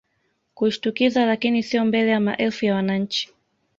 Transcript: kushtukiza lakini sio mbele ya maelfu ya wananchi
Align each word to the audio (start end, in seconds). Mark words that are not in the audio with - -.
kushtukiza 0.53 1.25
lakini 1.25 1.63
sio 1.63 1.85
mbele 1.85 2.11
ya 2.11 2.19
maelfu 2.19 2.65
ya 2.65 2.75
wananchi 2.75 3.29